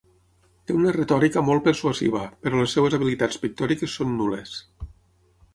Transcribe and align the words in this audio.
Té 0.69 0.77
una 0.77 0.93
retòrica 0.95 1.43
molt 1.49 1.65
persuasiva, 1.67 2.23
però 2.47 2.63
les 2.63 2.75
seves 2.79 2.97
habilitats 2.99 3.41
pictòriques 3.45 3.97
són 3.99 4.19
nul·les. 4.23 4.59